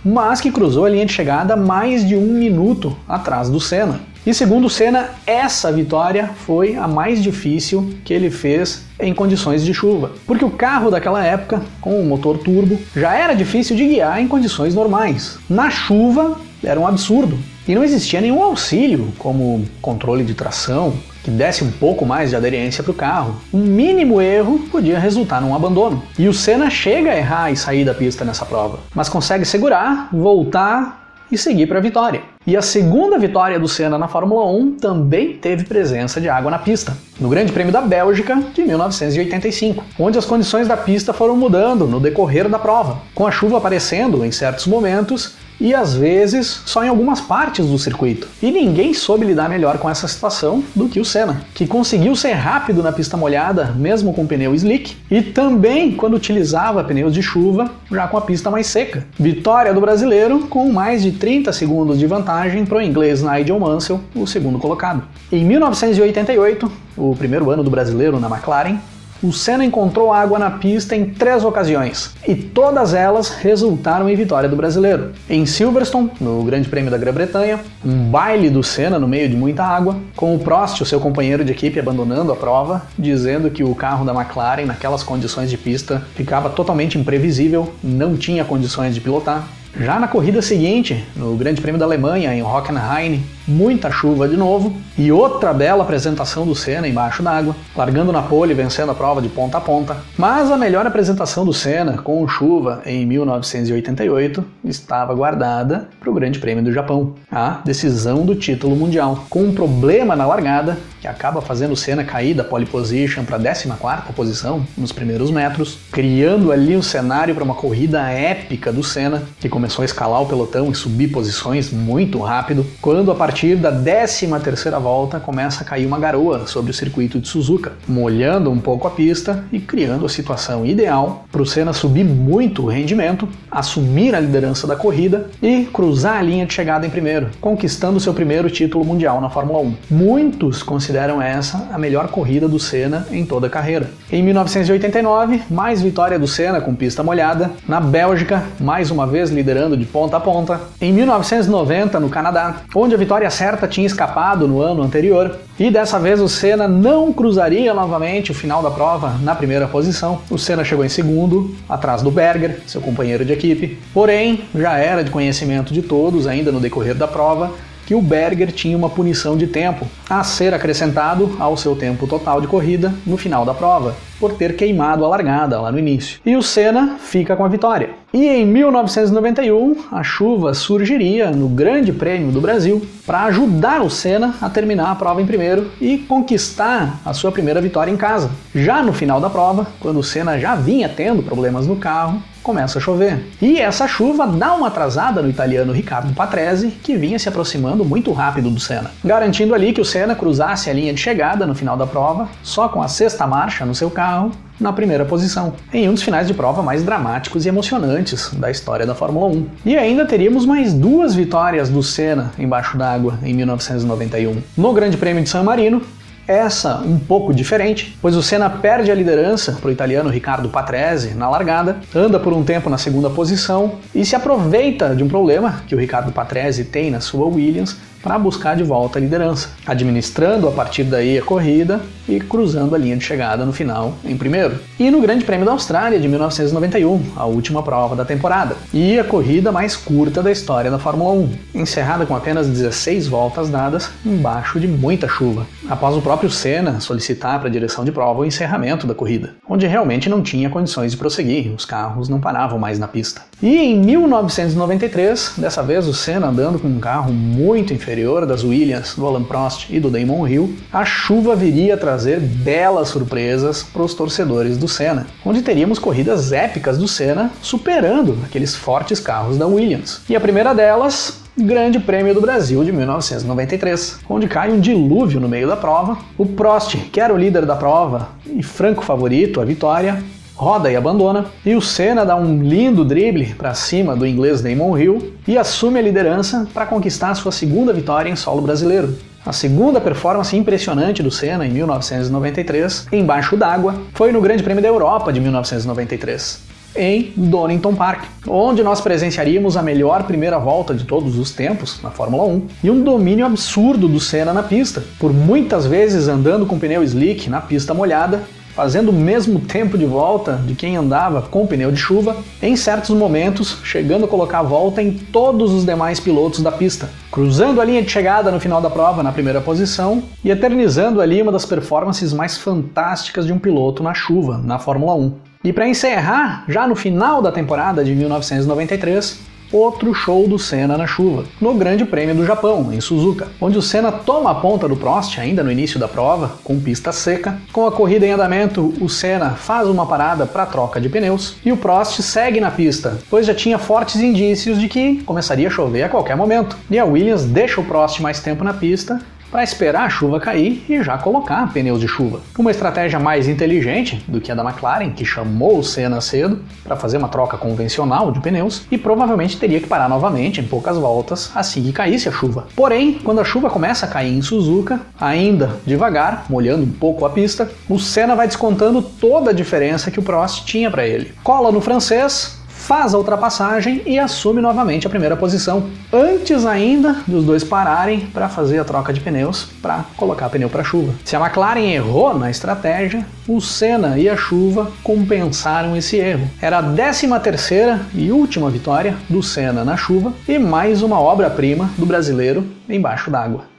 mas 0.04 0.40
que 0.40 0.50
cruzou 0.50 0.86
a 0.86 0.88
linha 0.88 1.04
de 1.04 1.12
chegada 1.12 1.56
mais 1.56 2.06
de 2.06 2.16
um 2.16 2.32
minuto 2.32 2.96
atrás 3.06 3.50
do 3.50 3.60
Senna. 3.60 4.00
E 4.24 4.34
segundo 4.34 4.66
o 4.66 4.70
Senna, 4.70 5.10
essa 5.26 5.72
vitória 5.72 6.30
foi 6.46 6.76
a 6.76 6.86
mais 6.86 7.22
difícil 7.22 7.94
que 8.04 8.12
ele 8.12 8.30
fez 8.30 8.84
em 9.00 9.14
condições 9.14 9.64
de 9.64 9.72
chuva, 9.72 10.12
porque 10.26 10.44
o 10.44 10.50
carro 10.50 10.90
daquela 10.90 11.24
época, 11.24 11.62
com 11.80 11.98
o 11.98 12.04
motor 12.04 12.36
turbo, 12.36 12.78
já 12.94 13.14
era 13.14 13.34
difícil 13.34 13.74
de 13.74 13.86
guiar 13.86 14.20
em 14.20 14.28
condições 14.28 14.74
normais. 14.74 15.38
Na 15.48 15.70
chuva, 15.70 16.38
era 16.62 16.78
um 16.78 16.86
absurdo. 16.86 17.38
E 17.68 17.74
não 17.74 17.84
existia 17.84 18.20
nenhum 18.20 18.42
auxílio, 18.42 19.12
como 19.18 19.64
controle 19.80 20.24
de 20.24 20.34
tração, 20.34 20.94
que 21.22 21.30
desse 21.30 21.62
um 21.62 21.70
pouco 21.70 22.06
mais 22.06 22.30
de 22.30 22.36
aderência 22.36 22.82
para 22.82 22.90
o 22.90 22.94
carro. 22.94 23.36
Um 23.52 23.60
mínimo 23.60 24.20
erro 24.20 24.60
podia 24.70 24.98
resultar 24.98 25.40
num 25.40 25.54
abandono. 25.54 26.02
E 26.18 26.28
o 26.28 26.34
Senna 26.34 26.70
chega 26.70 27.12
a 27.12 27.16
errar 27.16 27.50
e 27.50 27.56
sair 27.56 27.84
da 27.84 27.94
pista 27.94 28.24
nessa 28.24 28.46
prova, 28.46 28.80
mas 28.94 29.08
consegue 29.08 29.44
segurar, 29.44 30.08
voltar 30.12 31.00
e 31.30 31.38
seguir 31.38 31.66
para 31.66 31.78
a 31.78 31.82
vitória. 31.82 32.22
E 32.46 32.56
a 32.56 32.62
segunda 32.62 33.18
vitória 33.18 33.60
do 33.60 33.68
Senna 33.68 33.96
na 33.96 34.08
Fórmula 34.08 34.46
1 34.46 34.76
também 34.78 35.36
teve 35.36 35.64
presença 35.64 36.20
de 36.20 36.28
água 36.28 36.50
na 36.50 36.58
pista, 36.58 36.96
no 37.20 37.28
Grande 37.28 37.52
Prêmio 37.52 37.72
da 37.72 37.80
Bélgica 37.80 38.42
de 38.52 38.62
1985, 38.62 39.84
onde 39.98 40.18
as 40.18 40.24
condições 40.24 40.66
da 40.66 40.76
pista 40.76 41.12
foram 41.12 41.36
mudando 41.36 41.86
no 41.86 42.00
decorrer 42.00 42.48
da 42.48 42.58
prova, 42.58 43.02
com 43.14 43.26
a 43.26 43.30
chuva 43.30 43.58
aparecendo 43.58 44.24
em 44.24 44.32
certos 44.32 44.66
momentos 44.66 45.36
e 45.60 45.74
às 45.74 45.94
vezes 45.94 46.62
só 46.64 46.82
em 46.84 46.88
algumas 46.88 47.20
partes 47.20 47.66
do 47.66 47.78
circuito. 47.78 48.28
E 48.42 48.50
ninguém 48.50 48.94
soube 48.94 49.26
lidar 49.26 49.48
melhor 49.48 49.78
com 49.78 49.90
essa 49.90 50.08
situação 50.08 50.64
do 50.74 50.88
que 50.88 50.98
o 50.98 51.04
Senna, 51.04 51.42
que 51.54 51.66
conseguiu 51.66 52.16
ser 52.16 52.32
rápido 52.32 52.82
na 52.82 52.92
pista 52.92 53.16
molhada, 53.16 53.66
mesmo 53.76 54.12
com 54.12 54.26
pneu 54.26 54.54
slick, 54.54 54.96
e 55.10 55.20
também 55.20 55.92
quando 55.92 56.14
utilizava 56.14 56.82
pneus 56.82 57.12
de 57.12 57.22
chuva, 57.22 57.70
já 57.90 58.08
com 58.08 58.16
a 58.16 58.22
pista 58.22 58.50
mais 58.50 58.66
seca. 58.66 59.06
Vitória 59.18 59.74
do 59.74 59.80
brasileiro 59.80 60.46
com 60.48 60.72
mais 60.72 61.02
de 61.02 61.12
30 61.12 61.52
segundos 61.52 61.98
de 61.98 62.06
vantagem 62.06 62.64
para 62.64 62.78
o 62.78 62.82
inglês 62.82 63.22
Nigel 63.22 63.60
Mansell, 63.60 64.00
o 64.14 64.26
segundo 64.26 64.58
colocado. 64.58 65.02
Em 65.30 65.44
1988, 65.44 66.70
o 66.96 67.14
primeiro 67.16 67.50
ano 67.50 67.62
do 67.62 67.70
brasileiro 67.70 68.18
na 68.18 68.28
McLaren, 68.28 68.78
o 69.22 69.32
Senna 69.32 69.64
encontrou 69.64 70.12
água 70.12 70.38
na 70.38 70.50
pista 70.50 70.96
em 70.96 71.06
três 71.06 71.44
ocasiões, 71.44 72.14
e 72.26 72.34
todas 72.34 72.94
elas 72.94 73.28
resultaram 73.30 74.08
em 74.08 74.16
vitória 74.16 74.48
do 74.48 74.56
brasileiro. 74.56 75.12
Em 75.28 75.44
Silverstone, 75.44 76.10
no 76.20 76.42
Grande 76.42 76.68
Prêmio 76.68 76.90
da 76.90 76.98
Grã-Bretanha, 76.98 77.60
um 77.84 78.10
baile 78.10 78.48
do 78.48 78.62
Senna 78.62 78.98
no 78.98 79.06
meio 79.06 79.28
de 79.28 79.36
muita 79.36 79.64
água, 79.64 79.96
com 80.16 80.34
o 80.34 80.38
Prost, 80.38 80.80
o 80.80 80.86
seu 80.86 81.00
companheiro 81.00 81.44
de 81.44 81.52
equipe, 81.52 81.78
abandonando 81.78 82.32
a 82.32 82.36
prova, 82.36 82.82
dizendo 82.98 83.50
que 83.50 83.62
o 83.62 83.74
carro 83.74 84.04
da 84.04 84.14
McLaren, 84.14 84.64
naquelas 84.64 85.02
condições 85.02 85.50
de 85.50 85.58
pista, 85.58 86.02
ficava 86.14 86.48
totalmente 86.48 86.98
imprevisível, 86.98 87.72
não 87.82 88.16
tinha 88.16 88.44
condições 88.44 88.94
de 88.94 89.00
pilotar. 89.00 89.46
Já 89.78 90.00
na 90.00 90.08
corrida 90.08 90.42
seguinte, 90.42 91.04
no 91.14 91.36
Grande 91.36 91.60
Prêmio 91.60 91.78
da 91.78 91.84
Alemanha, 91.84 92.34
em 92.34 92.42
Hockenheim, 92.42 93.22
muita 93.46 93.90
chuva 93.90 94.28
de 94.28 94.36
novo 94.36 94.74
e 94.96 95.10
outra 95.10 95.52
bela 95.52 95.82
apresentação 95.82 96.46
do 96.46 96.54
Senna 96.54 96.86
embaixo 96.86 97.22
d'água, 97.22 97.54
largando 97.76 98.12
na 98.12 98.22
pole 98.22 98.52
e 98.52 98.54
vencendo 98.54 98.90
a 98.90 98.94
prova 98.94 99.20
de 99.20 99.28
ponta 99.28 99.58
a 99.58 99.60
ponta. 99.60 99.96
Mas 100.16 100.50
a 100.50 100.56
melhor 100.56 100.86
apresentação 100.86 101.44
do 101.44 101.52
Senna 101.52 101.98
com 101.98 102.26
chuva 102.28 102.82
em 102.84 103.04
1988 103.06 104.44
estava 104.64 105.14
guardada 105.14 105.88
para 105.98 106.10
o 106.10 106.14
Grande 106.14 106.38
Prêmio 106.38 106.62
do 106.64 106.72
Japão, 106.72 107.14
a 107.30 107.60
decisão 107.64 108.24
do 108.24 108.34
título 108.34 108.76
mundial. 108.76 109.24
Com 109.28 109.44
um 109.44 109.54
problema 109.54 110.14
na 110.14 110.26
largada, 110.26 110.78
que 111.00 111.08
acaba 111.08 111.40
fazendo 111.40 111.72
o 111.72 111.76
Senna 111.76 112.04
cair 112.04 112.34
da 112.34 112.44
pole 112.44 112.66
position 112.66 113.24
para 113.24 113.36
a 113.36 113.40
14ª 113.40 114.12
posição 114.14 114.66
nos 114.76 114.92
primeiros 114.92 115.30
metros, 115.30 115.78
criando 115.90 116.52
ali 116.52 116.76
um 116.76 116.82
cenário 116.82 117.34
para 117.34 117.42
uma 117.42 117.54
corrida 117.54 118.02
épica 118.10 118.72
do 118.72 118.82
Senna, 118.82 119.22
que 119.40 119.48
começou 119.48 119.82
a 119.82 119.86
escalar 119.86 120.20
o 120.20 120.26
pelotão 120.26 120.70
e 120.70 120.74
subir 120.74 121.08
posições 121.08 121.72
muito 121.72 122.18
rápido, 122.20 122.66
quando 122.82 123.10
a 123.10 123.14
partir 123.14 123.39
da 123.40 123.72
13ª 123.72 124.78
volta 124.78 125.18
começa 125.18 125.62
a 125.62 125.64
cair 125.64 125.86
uma 125.86 125.98
garoa 125.98 126.46
sobre 126.46 126.70
o 126.70 126.74
circuito 126.74 127.18
de 127.18 127.26
Suzuka, 127.26 127.72
molhando 127.88 128.50
um 128.50 128.58
pouco 128.58 128.86
a 128.86 128.90
pista 128.90 129.42
e 129.50 129.58
criando 129.58 130.04
a 130.04 130.10
situação 130.10 130.66
ideal 130.66 131.24
para 131.32 131.40
o 131.40 131.46
Senna 131.46 131.72
subir 131.72 132.04
muito 132.04 132.64
o 132.64 132.66
rendimento, 132.66 133.26
assumir 133.50 134.14
a 134.14 134.20
liderança 134.20 134.66
da 134.66 134.76
corrida 134.76 135.30
e 135.42 135.64
cruzar 135.72 136.18
a 136.18 136.22
linha 136.22 136.44
de 136.44 136.52
chegada 136.52 136.86
em 136.86 136.90
primeiro, 136.90 137.30
conquistando 137.40 137.98
seu 137.98 138.12
primeiro 138.12 138.50
título 138.50 138.84
mundial 138.84 139.22
na 139.22 139.30
Fórmula 139.30 139.60
1. 139.60 139.74
Muitos 139.90 140.62
consideram 140.62 141.22
essa 141.22 141.66
a 141.72 141.78
melhor 141.78 142.08
corrida 142.08 142.46
do 142.46 142.58
Senna 142.58 143.06
em 143.10 143.24
toda 143.24 143.46
a 143.46 143.50
carreira. 143.50 143.90
Em 144.12 144.24
1989, 144.24 145.42
mais 145.48 145.80
vitória 145.80 146.18
do 146.18 146.26
Senna 146.26 146.60
com 146.60 146.74
pista 146.74 147.00
molhada. 147.00 147.52
Na 147.68 147.78
Bélgica, 147.78 148.42
mais 148.58 148.90
uma 148.90 149.06
vez 149.06 149.30
liderando 149.30 149.76
de 149.76 149.84
ponta 149.84 150.16
a 150.16 150.20
ponta. 150.20 150.60
Em 150.80 150.92
1990, 150.92 152.00
no 152.00 152.08
Canadá, 152.08 152.62
onde 152.74 152.92
a 152.92 152.98
vitória 152.98 153.30
certa 153.30 153.68
tinha 153.68 153.86
escapado 153.86 154.48
no 154.48 154.60
ano 154.60 154.82
anterior. 154.82 155.38
E 155.56 155.70
dessa 155.70 155.96
vez 156.00 156.20
o 156.20 156.28
Senna 156.28 156.66
não 156.66 157.12
cruzaria 157.12 157.72
novamente 157.72 158.32
o 158.32 158.34
final 158.34 158.60
da 158.64 158.70
prova 158.72 159.14
na 159.22 159.36
primeira 159.36 159.68
posição. 159.68 160.22
O 160.28 160.36
Senna 160.36 160.64
chegou 160.64 160.84
em 160.84 160.88
segundo, 160.88 161.54
atrás 161.68 162.02
do 162.02 162.10
Berger, 162.10 162.62
seu 162.66 162.80
companheiro 162.80 163.24
de 163.24 163.32
equipe. 163.32 163.78
Porém, 163.94 164.40
já 164.52 164.76
era 164.76 165.04
de 165.04 165.10
conhecimento 165.12 165.72
de 165.72 165.82
todos, 165.82 166.26
ainda 166.26 166.50
no 166.50 166.58
decorrer 166.58 166.96
da 166.96 167.06
prova, 167.06 167.52
que 167.90 167.94
o 167.96 168.00
Berger 168.00 168.52
tinha 168.52 168.76
uma 168.76 168.88
punição 168.88 169.36
de 169.36 169.48
tempo 169.48 169.84
a 170.08 170.22
ser 170.22 170.54
acrescentado 170.54 171.36
ao 171.40 171.56
seu 171.56 171.74
tempo 171.74 172.06
total 172.06 172.40
de 172.40 172.46
corrida 172.46 172.94
no 173.04 173.16
final 173.16 173.44
da 173.44 173.52
prova 173.52 173.96
por 174.20 174.34
ter 174.34 174.54
queimado 174.54 175.04
a 175.04 175.08
largada 175.08 175.60
lá 175.60 175.72
no 175.72 175.78
início. 175.80 176.20
E 176.24 176.36
o 176.36 176.42
Senna 176.42 176.98
fica 177.00 177.34
com 177.34 177.44
a 177.44 177.48
vitória. 177.48 177.90
E 178.12 178.26
em 178.26 178.44
1991, 178.44 179.84
a 179.92 180.02
chuva 180.02 180.52
surgiria 180.52 181.30
no 181.30 181.48
Grande 181.48 181.92
Prêmio 181.92 182.32
do 182.32 182.40
Brasil 182.40 182.84
para 183.06 183.22
ajudar 183.26 183.82
o 183.82 183.88
Senna 183.88 184.34
a 184.40 184.50
terminar 184.50 184.90
a 184.90 184.96
prova 184.96 185.22
em 185.22 185.26
primeiro 185.26 185.70
e 185.80 185.96
conquistar 185.96 186.98
a 187.04 187.14
sua 187.14 187.30
primeira 187.30 187.60
vitória 187.60 187.88
em 187.88 187.96
casa. 187.96 188.28
Já 188.52 188.82
no 188.82 188.92
final 188.92 189.20
da 189.20 189.30
prova, 189.30 189.68
quando 189.78 190.00
o 190.00 190.02
Senna 190.02 190.40
já 190.40 190.56
vinha 190.56 190.88
tendo 190.88 191.22
problemas 191.22 191.68
no 191.68 191.76
carro, 191.76 192.20
começa 192.42 192.80
a 192.80 192.82
chover. 192.82 193.26
E 193.40 193.60
essa 193.60 193.86
chuva 193.86 194.26
dá 194.26 194.54
uma 194.54 194.66
atrasada 194.66 195.22
no 195.22 195.30
italiano 195.30 195.72
Riccardo 195.72 196.12
Patrese, 196.12 196.70
que 196.82 196.96
vinha 196.96 197.18
se 197.18 197.28
aproximando 197.28 197.84
muito 197.84 198.10
rápido 198.10 198.50
do 198.50 198.58
Senna, 198.58 198.90
garantindo 199.04 199.54
ali 199.54 199.72
que 199.72 199.80
o 199.80 199.84
Senna 199.84 200.16
cruzasse 200.16 200.68
a 200.68 200.72
linha 200.72 200.92
de 200.92 201.00
chegada 201.00 201.46
no 201.46 201.54
final 201.54 201.76
da 201.76 201.86
prova, 201.86 202.28
só 202.42 202.68
com 202.68 202.82
a 202.82 202.88
sexta 202.88 203.24
marcha 203.24 203.64
no 203.64 203.74
seu 203.74 203.88
carro, 203.88 204.32
na 204.60 204.72
primeira 204.72 205.04
posição, 205.04 205.54
em 205.72 205.88
um 205.88 205.94
dos 205.94 206.02
finais 206.02 206.26
de 206.26 206.34
prova 206.34 206.62
mais 206.62 206.82
dramáticos 206.82 207.46
e 207.46 207.48
emocionantes 207.48 208.32
da 208.34 208.50
história 208.50 208.86
da 208.86 208.94
Fórmula 208.94 209.26
1. 209.26 209.46
E 209.64 209.76
ainda 209.76 210.04
teríamos 210.04 210.44
mais 210.44 210.72
duas 210.72 211.14
vitórias 211.14 211.68
do 211.68 211.82
Senna 211.82 212.32
embaixo 212.38 212.76
d'água 212.76 213.18
em 213.22 213.32
1991. 213.34 214.36
No 214.56 214.72
Grande 214.72 214.96
Prêmio 214.96 215.22
de 215.22 215.28
San 215.28 215.42
Marino, 215.42 215.82
essa 216.30 216.76
um 216.76 216.96
pouco 216.98 217.34
diferente, 217.34 217.98
pois 218.00 218.14
o 218.14 218.22
Senna 218.22 218.48
perde 218.48 218.90
a 218.90 218.94
liderança 218.94 219.58
para 219.60 219.68
o 219.68 219.72
italiano 219.72 220.10
Riccardo 220.10 220.48
Patrese 220.48 221.14
na 221.14 221.28
largada, 221.28 221.78
anda 221.92 222.20
por 222.20 222.32
um 222.32 222.44
tempo 222.44 222.70
na 222.70 222.78
segunda 222.78 223.10
posição 223.10 223.72
e 223.92 224.04
se 224.04 224.14
aproveita 224.14 224.94
de 224.94 225.02
um 225.02 225.08
problema 225.08 225.62
que 225.66 225.74
o 225.74 225.78
Riccardo 225.78 226.12
Patrese 226.12 226.64
tem 226.64 226.90
na 226.90 227.00
sua 227.00 227.26
Williams 227.26 227.76
para 228.02 228.18
buscar 228.18 228.56
de 228.56 228.62
volta 228.62 228.98
a 228.98 229.02
liderança, 229.02 229.50
administrando 229.66 230.48
a 230.48 230.52
partir 230.52 230.84
daí 230.84 231.18
a 231.18 231.22
corrida 231.22 231.80
e 232.08 232.18
cruzando 232.18 232.74
a 232.74 232.78
linha 232.78 232.96
de 232.96 233.04
chegada 233.04 233.44
no 233.44 233.52
final 233.52 233.94
em 234.04 234.16
primeiro. 234.16 234.58
E 234.78 234.90
no 234.90 235.00
Grande 235.00 235.24
Prêmio 235.24 235.44
da 235.44 235.52
Austrália 235.52 236.00
de 236.00 236.08
1991, 236.08 237.02
a 237.16 237.26
última 237.26 237.62
prova 237.62 237.94
da 237.94 238.04
temporada, 238.04 238.56
e 238.72 238.98
a 238.98 239.04
corrida 239.04 239.52
mais 239.52 239.76
curta 239.76 240.22
da 240.22 240.32
história 240.32 240.70
da 240.70 240.78
Fórmula 240.78 241.12
1, 241.12 241.60
encerrada 241.60 242.06
com 242.06 242.16
apenas 242.16 242.48
16 242.48 243.06
voltas 243.06 243.50
dadas 243.50 243.90
embaixo 244.04 244.58
de 244.58 244.66
muita 244.66 245.06
chuva, 245.06 245.46
após 245.68 245.94
o 245.94 246.02
próprio 246.02 246.30
Senna 246.30 246.80
solicitar 246.80 247.38
para 247.38 247.48
a 247.48 247.52
direção 247.52 247.84
de 247.84 247.92
prova 247.92 248.20
o 248.20 248.24
encerramento 248.24 248.86
da 248.86 248.94
corrida, 248.94 249.34
onde 249.48 249.66
realmente 249.66 250.08
não 250.08 250.22
tinha 250.22 250.48
condições 250.48 250.92
de 250.92 250.96
prosseguir, 250.96 251.52
os 251.52 251.64
carros 251.64 252.08
não 252.08 252.20
paravam 252.20 252.58
mais 252.58 252.78
na 252.78 252.88
pista. 252.88 253.22
E 253.42 253.56
em 253.56 253.78
1993, 253.78 255.34
dessa 255.36 255.62
vez 255.62 255.86
o 255.86 255.94
Senna 255.94 256.28
andando 256.28 256.58
com 256.58 256.68
um 256.68 256.80
carro 256.80 257.12
muito 257.12 257.72
inferior 257.72 257.89
inferior 257.90 258.24
das 258.24 258.44
Williams, 258.44 258.94
do 258.94 259.04
Alan 259.04 259.24
Prost 259.24 259.68
e 259.68 259.80
do 259.80 259.90
Damon 259.90 260.28
Hill, 260.28 260.54
a 260.72 260.84
chuva 260.84 261.34
viria 261.34 261.74
a 261.74 261.76
trazer 261.76 262.20
belas 262.20 262.88
surpresas 262.88 263.64
para 263.64 263.82
os 263.82 263.94
torcedores 263.94 264.56
do 264.56 264.68
Senna, 264.68 265.08
onde 265.24 265.42
teríamos 265.42 265.80
corridas 265.80 266.30
épicas 266.30 266.78
do 266.78 266.86
Senna 266.86 267.32
superando 267.42 268.16
aqueles 268.24 268.54
fortes 268.54 269.00
carros 269.00 269.36
da 269.36 269.46
Williams. 269.48 270.02
E 270.08 270.14
a 270.14 270.20
primeira 270.20 270.54
delas 270.54 271.18
Grande 271.36 271.80
Prêmio 271.80 272.14
do 272.14 272.20
Brasil 272.20 272.62
de 272.62 272.70
1993, 272.70 274.00
onde 274.08 274.28
cai 274.28 274.52
um 274.52 274.60
dilúvio 274.60 275.18
no 275.18 275.28
meio 275.28 275.48
da 275.48 275.56
prova. 275.56 275.98
O 276.16 276.26
Prost, 276.26 276.76
que 276.92 277.00
era 277.00 277.12
o 277.12 277.16
líder 277.16 277.44
da 277.44 277.56
prova 277.56 278.10
e 278.26 278.42
franco 278.42 278.84
favorito 278.84 279.40
à 279.40 279.44
vitória, 279.44 280.00
roda 280.40 280.72
e 280.72 280.74
abandona, 280.74 281.26
e 281.44 281.54
o 281.54 281.60
Senna 281.60 282.02
dá 282.02 282.16
um 282.16 282.42
lindo 282.42 282.82
drible 282.82 283.34
para 283.34 283.52
cima 283.52 283.94
do 283.94 284.06
inglês 284.06 284.40
Damon 284.40 284.78
Hill 284.78 285.12
e 285.28 285.36
assume 285.36 285.78
a 285.78 285.82
liderança 285.82 286.48
para 286.54 286.64
conquistar 286.64 287.14
sua 287.14 287.30
segunda 287.30 287.74
vitória 287.74 288.08
em 288.08 288.16
solo 288.16 288.40
brasileiro. 288.40 288.96
A 289.26 289.34
segunda 289.34 289.82
performance 289.82 290.34
impressionante 290.34 291.02
do 291.02 291.10
Senna 291.10 291.44
em 291.44 291.50
1993, 291.50 292.86
embaixo 292.90 293.36
d'água, 293.36 293.74
foi 293.92 294.12
no 294.12 294.20
Grande 294.22 294.42
Prêmio 294.42 294.62
da 294.62 294.68
Europa 294.68 295.12
de 295.12 295.20
1993 295.20 296.48
em 296.74 297.12
Donington 297.16 297.74
Park, 297.74 298.04
onde 298.26 298.62
nós 298.62 298.80
presenciaríamos 298.80 299.56
a 299.56 299.62
melhor 299.62 300.04
primeira 300.04 300.38
volta 300.38 300.72
de 300.72 300.84
todos 300.84 301.18
os 301.18 301.32
tempos 301.32 301.82
na 301.82 301.90
Fórmula 301.90 302.24
1 302.24 302.46
e 302.64 302.70
um 302.70 302.82
domínio 302.82 303.26
absurdo 303.26 303.88
do 303.88 304.00
Senna 304.00 304.32
na 304.32 304.42
pista, 304.42 304.82
por 304.98 305.12
muitas 305.12 305.66
vezes 305.66 306.08
andando 306.08 306.46
com 306.46 306.58
pneu 306.58 306.82
slick 306.82 307.28
na 307.28 307.40
pista 307.40 307.74
molhada 307.74 308.22
fazendo 308.60 308.90
o 308.90 308.92
mesmo 308.92 309.40
tempo 309.40 309.78
de 309.78 309.86
volta 309.86 310.34
de 310.46 310.54
quem 310.54 310.76
andava 310.76 311.22
com 311.22 311.46
pneu 311.46 311.72
de 311.72 311.78
chuva, 311.78 312.18
em 312.42 312.54
certos 312.54 312.94
momentos 312.94 313.56
chegando 313.64 314.04
a 314.04 314.08
colocar 314.08 314.40
a 314.40 314.42
volta 314.42 314.82
em 314.82 314.92
todos 314.92 315.50
os 315.50 315.64
demais 315.64 315.98
pilotos 315.98 316.42
da 316.42 316.52
pista, 316.52 316.90
cruzando 317.10 317.58
a 317.58 317.64
linha 317.64 317.82
de 317.82 317.90
chegada 317.90 318.30
no 318.30 318.38
final 318.38 318.60
da 318.60 318.68
prova 318.68 319.02
na 319.02 319.12
primeira 319.12 319.40
posição 319.40 320.02
e 320.22 320.30
eternizando 320.30 321.00
ali 321.00 321.22
uma 321.22 321.32
das 321.32 321.46
performances 321.46 322.12
mais 322.12 322.36
fantásticas 322.36 323.24
de 323.24 323.32
um 323.32 323.38
piloto 323.38 323.82
na 323.82 323.94
chuva 323.94 324.36
na 324.44 324.58
Fórmula 324.58 324.94
1. 324.94 325.14
E 325.42 325.54
para 325.54 325.66
encerrar, 325.66 326.44
já 326.46 326.66
no 326.66 326.76
final 326.76 327.22
da 327.22 327.32
temporada 327.32 327.82
de 327.82 327.94
1993, 327.94 329.20
outro 329.52 329.92
show 329.94 330.26
do 330.28 330.38
Senna 330.38 330.76
na 330.76 330.86
chuva, 330.86 331.24
no 331.40 331.54
Grande 331.54 331.84
Prêmio 331.84 332.14
do 332.14 332.24
Japão, 332.24 332.72
em 332.72 332.80
Suzuka, 332.80 333.28
onde 333.40 333.58
o 333.58 333.62
Senna 333.62 333.90
toma 333.90 334.30
a 334.30 334.34
ponta 334.34 334.68
do 334.68 334.76
Prost 334.76 335.18
ainda 335.18 335.42
no 335.42 335.50
início 335.50 335.78
da 335.78 335.88
prova, 335.88 336.38
com 336.44 336.60
pista 336.60 336.92
seca. 336.92 337.38
Com 337.52 337.66
a 337.66 337.72
corrida 337.72 338.06
em 338.06 338.12
andamento, 338.12 338.72
o 338.80 338.88
Senna 338.88 339.30
faz 339.30 339.68
uma 339.68 339.86
parada 339.86 340.26
para 340.26 340.46
troca 340.46 340.80
de 340.80 340.88
pneus 340.88 341.36
e 341.44 341.52
o 341.52 341.56
Prost 341.56 342.00
segue 342.02 342.40
na 342.40 342.50
pista, 342.50 342.98
pois 343.08 343.26
já 343.26 343.34
tinha 343.34 343.58
fortes 343.58 343.96
indícios 343.96 344.60
de 344.60 344.68
que 344.68 345.02
começaria 345.02 345.48
a 345.48 345.50
chover 345.50 345.82
a 345.82 345.88
qualquer 345.88 346.16
momento. 346.16 346.56
E 346.70 346.78
a 346.78 346.84
Williams 346.84 347.24
deixa 347.24 347.60
o 347.60 347.64
Prost 347.64 348.00
mais 348.00 348.20
tempo 348.20 348.44
na 348.44 348.54
pista 348.54 349.00
para 349.30 349.44
esperar 349.44 349.84
a 349.84 349.88
chuva 349.90 350.18
cair 350.18 350.64
e 350.68 350.82
já 350.82 350.98
colocar 350.98 351.52
pneus 351.52 351.80
de 351.80 351.86
chuva. 351.86 352.20
Uma 352.38 352.50
estratégia 352.50 352.98
mais 352.98 353.28
inteligente 353.28 354.02
do 354.08 354.20
que 354.20 354.32
a 354.32 354.34
da 354.34 354.42
McLaren, 354.42 354.90
que 354.90 355.04
chamou 355.04 355.58
o 355.58 355.64
Senna 355.64 356.00
cedo 356.00 356.42
para 356.64 356.76
fazer 356.76 356.96
uma 356.96 357.08
troca 357.08 357.36
convencional 357.36 358.10
de 358.10 358.20
pneus 358.20 358.66
e 358.70 358.78
provavelmente 358.78 359.38
teria 359.38 359.60
que 359.60 359.66
parar 359.66 359.88
novamente 359.88 360.40
em 360.40 360.44
poucas 360.44 360.76
voltas 360.76 361.30
assim 361.34 361.62
que 361.62 361.72
caísse 361.72 362.08
a 362.08 362.12
chuva. 362.12 362.46
Porém, 362.56 362.94
quando 363.04 363.20
a 363.20 363.24
chuva 363.24 363.50
começa 363.50 363.86
a 363.86 363.88
cair 363.88 364.16
em 364.16 364.22
Suzuka, 364.22 364.80
ainda 365.00 365.56
devagar, 365.66 366.26
molhando 366.28 366.64
um 366.64 366.70
pouco 366.70 367.04
a 367.04 367.10
pista, 367.10 367.50
o 367.68 367.78
Senna 367.78 368.16
vai 368.16 368.26
descontando 368.26 368.82
toda 368.82 369.30
a 369.30 369.34
diferença 369.34 369.90
que 369.90 370.00
o 370.00 370.02
Prost 370.02 370.44
tinha 370.44 370.70
para 370.70 370.86
ele. 370.86 371.12
Cola 371.22 371.52
no 371.52 371.60
francês, 371.60 372.39
faz 372.70 372.94
a 372.94 372.98
ultrapassagem 372.98 373.82
e 373.84 373.98
assume 373.98 374.40
novamente 374.40 374.86
a 374.86 374.90
primeira 374.90 375.16
posição, 375.16 375.68
antes 375.92 376.46
ainda 376.46 376.98
dos 377.04 377.24
dois 377.24 377.42
pararem 377.42 377.98
para 378.14 378.28
fazer 378.28 378.60
a 378.60 378.64
troca 378.64 378.92
de 378.92 379.00
pneus 379.00 379.48
para 379.60 379.84
colocar 379.96 380.28
pneu 380.28 380.48
para 380.48 380.62
chuva. 380.62 380.94
Se 381.04 381.16
a 381.16 381.18
McLaren 381.18 381.72
errou 381.72 382.16
na 382.16 382.30
estratégia, 382.30 383.04
o 383.26 383.40
Senna 383.40 383.98
e 383.98 384.08
a 384.08 384.16
chuva 384.16 384.70
compensaram 384.84 385.76
esse 385.76 385.96
erro. 385.96 386.30
Era 386.40 386.58
a 386.58 386.62
13 386.62 387.08
terceira 387.18 387.80
e 387.92 388.12
última 388.12 388.48
vitória 388.48 388.94
do 389.08 389.20
Senna 389.20 389.64
na 389.64 389.76
chuva 389.76 390.12
e 390.28 390.38
mais 390.38 390.80
uma 390.80 391.00
obra-prima 391.00 391.68
do 391.76 391.84
brasileiro 391.84 392.46
embaixo 392.68 393.10
d'água. 393.10 393.49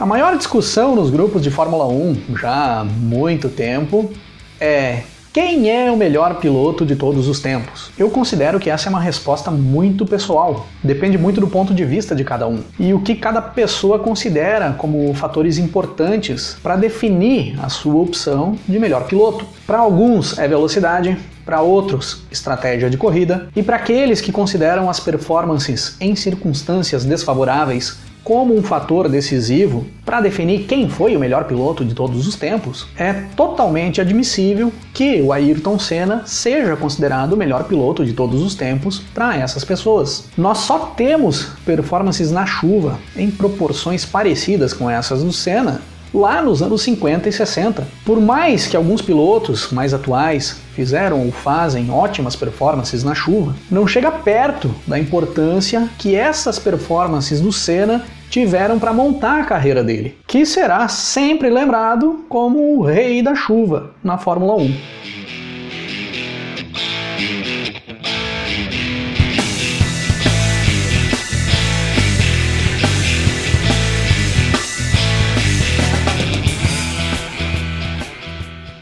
A 0.00 0.06
maior 0.06 0.34
discussão 0.34 0.96
nos 0.96 1.10
grupos 1.10 1.42
de 1.42 1.50
Fórmula 1.50 1.86
1 1.86 2.38
já 2.40 2.80
há 2.80 2.84
muito 2.84 3.50
tempo 3.50 4.10
é 4.58 5.02
quem 5.30 5.70
é 5.70 5.90
o 5.90 5.96
melhor 5.96 6.36
piloto 6.36 6.86
de 6.86 6.96
todos 6.96 7.28
os 7.28 7.38
tempos? 7.38 7.90
Eu 7.98 8.08
considero 8.08 8.58
que 8.58 8.70
essa 8.70 8.88
é 8.88 8.90
uma 8.90 8.98
resposta 8.98 9.50
muito 9.50 10.06
pessoal. 10.06 10.66
Depende 10.82 11.18
muito 11.18 11.38
do 11.38 11.48
ponto 11.48 11.74
de 11.74 11.84
vista 11.84 12.16
de 12.16 12.24
cada 12.24 12.48
um 12.48 12.60
e 12.78 12.94
o 12.94 13.00
que 13.02 13.14
cada 13.14 13.42
pessoa 13.42 13.98
considera 13.98 14.72
como 14.72 15.12
fatores 15.12 15.58
importantes 15.58 16.56
para 16.62 16.76
definir 16.76 17.62
a 17.62 17.68
sua 17.68 18.00
opção 18.00 18.56
de 18.66 18.78
melhor 18.78 19.04
piloto. 19.04 19.44
Para 19.66 19.80
alguns 19.80 20.38
é 20.38 20.48
velocidade, 20.48 21.18
para 21.44 21.60
outros, 21.60 22.22
estratégia 22.30 22.88
de 22.88 22.96
corrida, 22.96 23.48
e 23.54 23.62
para 23.62 23.76
aqueles 23.76 24.22
que 24.22 24.32
consideram 24.32 24.88
as 24.88 24.98
performances 24.98 25.96
em 26.00 26.16
circunstâncias 26.16 27.04
desfavoráveis 27.04 27.98
como 28.24 28.56
um 28.56 28.62
fator 28.62 29.08
decisivo 29.08 29.86
para 30.04 30.20
definir 30.20 30.66
quem 30.66 30.88
foi 30.88 31.16
o 31.16 31.20
melhor 31.20 31.44
piloto 31.44 31.84
de 31.84 31.94
todos 31.94 32.26
os 32.26 32.34
tempos, 32.34 32.86
é 32.96 33.12
totalmente 33.36 34.00
admissível 34.00 34.72
que 34.92 35.20
o 35.22 35.32
Ayrton 35.32 35.78
Senna 35.78 36.22
seja 36.26 36.76
considerado 36.76 37.32
o 37.32 37.36
melhor 37.36 37.64
piloto 37.64 38.04
de 38.04 38.12
todos 38.12 38.42
os 38.42 38.54
tempos 38.54 39.00
para 39.14 39.36
essas 39.36 39.64
pessoas. 39.64 40.28
Nós 40.36 40.58
só 40.58 40.78
temos 40.96 41.48
performances 41.64 42.30
na 42.30 42.46
chuva 42.46 42.98
em 43.16 43.30
proporções 43.30 44.04
parecidas 44.04 44.72
com 44.72 44.90
essas 44.90 45.22
do 45.22 45.32
Senna 45.32 45.80
lá 46.12 46.42
nos 46.42 46.62
anos 46.62 46.82
50 46.82 47.28
e 47.28 47.32
60. 47.32 47.86
Por 48.04 48.20
mais 48.20 48.66
que 48.66 48.76
alguns 48.76 49.00
pilotos 49.00 49.70
mais 49.70 49.94
atuais 49.94 50.56
fizeram 50.80 51.20
ou 51.20 51.30
fazem 51.30 51.90
ótimas 51.90 52.34
performances 52.34 53.04
na 53.04 53.14
chuva, 53.14 53.54
não 53.70 53.86
chega 53.86 54.10
perto 54.10 54.74
da 54.86 54.98
importância 54.98 55.90
que 55.98 56.14
essas 56.14 56.58
performances 56.58 57.38
do 57.38 57.52
Senna 57.52 58.02
tiveram 58.30 58.78
para 58.78 58.94
montar 58.94 59.42
a 59.42 59.44
carreira 59.44 59.84
dele, 59.84 60.16
que 60.26 60.46
será 60.46 60.88
sempre 60.88 61.50
lembrado 61.50 62.24
como 62.30 62.78
o 62.78 62.82
rei 62.82 63.22
da 63.22 63.34
chuva 63.34 63.90
na 64.02 64.16
Fórmula 64.16 64.54
1. 64.54 64.74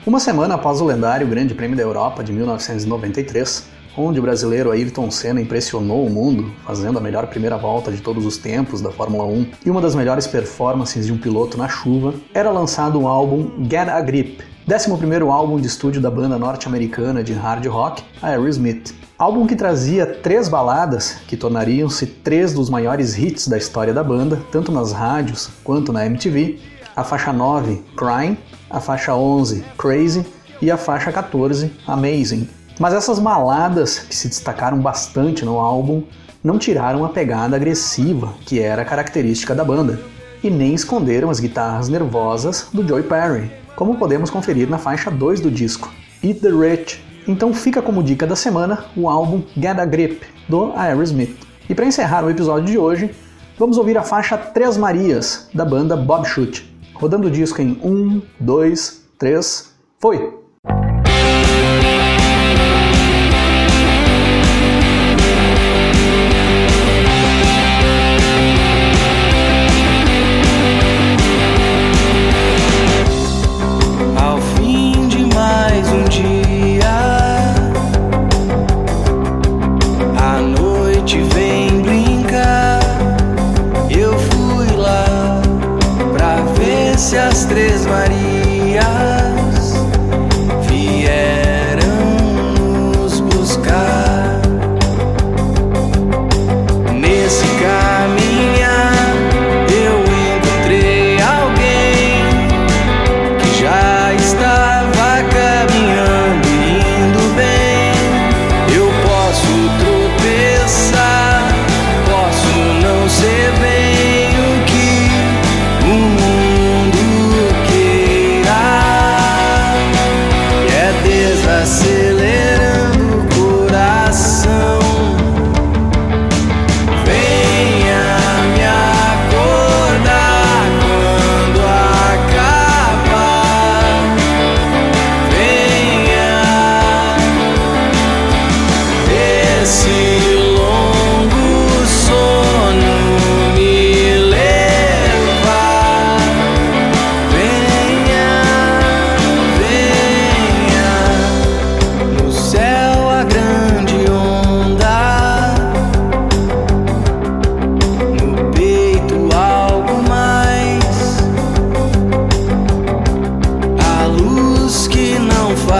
Uma 0.09 0.21
semana 0.21 0.55
após 0.55 0.81
o 0.81 0.87
lendário 0.87 1.29
Grande 1.29 1.55
Prêmio 1.55 1.77
da 1.77 1.83
Europa 1.83 2.25
de 2.25 2.33
1993, 2.33 3.67
onde 3.95 4.19
o 4.19 4.23
brasileiro 4.23 4.71
Ayrton 4.71 5.11
Senna 5.11 5.38
impressionou 5.38 6.07
o 6.07 6.09
mundo, 6.09 6.50
fazendo 6.65 6.99
a 6.99 7.03
melhor 7.03 7.27
primeira 7.27 7.59
volta 7.59 7.93
de 7.93 8.00
todos 8.00 8.25
os 8.25 8.38
tempos 8.38 8.81
da 8.81 8.91
Fórmula 8.91 9.25
1 9.25 9.47
e 9.67 9.71
uma 9.71 9.83
das 9.83 9.95
melhores 9.95 10.27
performances 10.27 11.05
de 11.05 11.12
um 11.12 11.19
piloto 11.19 11.59
na 11.59 11.69
chuva, 11.69 12.15
era 12.33 12.50
lançado 12.50 12.99
o 12.99 13.07
álbum 13.07 13.50
Get 13.71 13.87
a 13.87 14.00
Grip, 14.00 14.43
11 14.67 15.23
álbum 15.31 15.61
de 15.61 15.67
estúdio 15.67 16.00
da 16.00 16.11
banda 16.11 16.38
norte-americana 16.38 17.23
de 17.23 17.35
hard 17.35 17.67
rock, 17.67 18.03
Aerosmith. 18.23 18.95
Álbum 19.19 19.47
que 19.47 19.57
trazia 19.57 20.07
três 20.07 20.49
baladas 20.49 21.19
que 21.29 21.37
tornariam-se 21.37 22.07
três 22.07 22.55
dos 22.55 22.71
maiores 22.71 23.19
hits 23.19 23.47
da 23.47 23.59
história 23.59 23.93
da 23.93 24.03
banda, 24.03 24.41
tanto 24.50 24.73
nas 24.73 24.91
rádios 24.91 25.50
quanto 25.62 25.93
na 25.93 26.07
MTV, 26.07 26.59
a 26.97 27.05
faixa 27.05 27.31
9, 27.31 27.83
Crying, 27.95 28.38
a 28.70 28.80
faixa 28.80 29.14
11, 29.14 29.64
Crazy 29.76 30.26
e 30.60 30.70
a 30.70 30.76
faixa 30.76 31.12
14, 31.12 31.72
Amazing. 31.87 32.48
Mas 32.78 32.94
essas 32.94 33.18
baladas, 33.18 33.98
que 33.98 34.14
se 34.14 34.28
destacaram 34.28 34.78
bastante 34.80 35.44
no 35.44 35.58
álbum, 35.58 36.02
não 36.42 36.58
tiraram 36.58 37.04
a 37.04 37.08
pegada 37.08 37.56
agressiva 37.56 38.32
que 38.44 38.60
era 38.60 38.84
característica 38.84 39.54
da 39.54 39.64
banda, 39.64 40.00
e 40.42 40.50
nem 40.50 40.75
esconderam 40.75 41.30
as 41.30 41.40
guitarras 41.40 41.88
nervosas 41.88 42.68
do 42.72 42.87
Joey 42.87 43.02
Perry, 43.02 43.50
como 43.75 43.96
podemos 43.96 44.30
conferir 44.30 44.68
na 44.68 44.78
faixa 44.78 45.10
2 45.10 45.40
do 45.40 45.50
disco, 45.50 45.92
Eat 46.22 46.40
the 46.40 46.50
Rich. 46.50 47.02
Então 47.26 47.52
fica 47.52 47.82
como 47.82 48.02
dica 48.02 48.26
da 48.26 48.37
semana 48.37 48.84
o 48.96 49.08
álbum 49.08 49.42
Get 49.56 49.78
a 49.78 49.84
Grip, 49.84 50.22
do 50.48 50.72
Aerosmith. 50.76 51.37
E 51.68 51.75
para 51.75 51.87
encerrar 51.87 52.25
o 52.25 52.30
episódio 52.30 52.66
de 52.66 52.78
hoje, 52.78 53.14
vamos 53.58 53.76
ouvir 53.76 53.98
a 53.98 54.02
faixa 54.02 54.38
Três 54.38 54.76
Marias, 54.76 55.48
da 55.52 55.64
banda 55.64 55.96
Bob 55.96 56.26
Chute, 56.26 56.72
rodando 56.99 57.28
o 57.28 57.31
disco 57.31 57.62
em 57.62 57.78
1, 57.83 58.23
2, 58.40 59.05
3, 59.19 59.75
foi! 60.00 60.48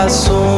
E 0.09 0.58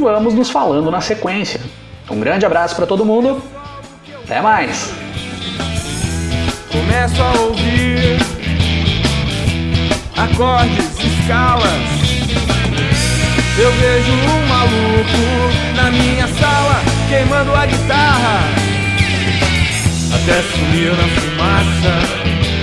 vamos 0.00 0.34
nos 0.34 0.50
falando 0.50 0.90
na 0.90 1.00
sequência. 1.00 1.60
Um 2.10 2.18
grande 2.18 2.44
abraço 2.44 2.74
para 2.74 2.86
todo 2.86 3.04
mundo. 3.04 3.42
Até 4.24 4.40
mais. 4.40 4.92
Começo 6.70 7.22
a 7.22 7.40
ouvir 7.40 8.18
acordes, 10.16 10.98
escalas. 10.98 12.00
Eu 13.58 13.70
vejo 13.72 14.12
um 14.12 14.46
maluco 14.46 15.76
na 15.76 15.90
minha 15.90 16.26
sala 16.26 16.80
queimando 17.08 17.54
a 17.54 17.66
guitarra 17.66 18.40
até 20.14 20.42
sumir 20.42 20.90
na 20.96 21.08
fumaça. 21.08 22.59